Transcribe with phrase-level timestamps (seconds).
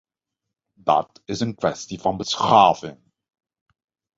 [0.79, 2.99] Dat is een kwestie van beschaving.